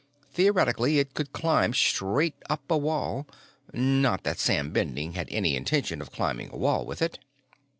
[0.33, 3.27] Theoretically, it could climb straight up a wall.
[3.71, 7.19] Not that Sam Bending had any intention of climbing a wall with it.